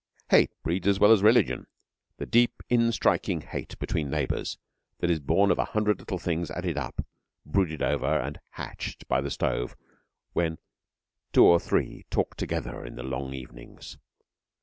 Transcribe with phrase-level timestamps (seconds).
[0.31, 1.67] Hate breeds as well as religion
[2.17, 4.57] the deep, instriking hate between neighbours,
[4.97, 7.05] that is born of a hundred little things added up,
[7.45, 9.75] brooded over, and hatched by the stove
[10.33, 10.57] when
[11.33, 13.99] two or three talk together in the long evenings.